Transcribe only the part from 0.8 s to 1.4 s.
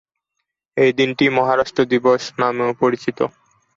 এই দিনটি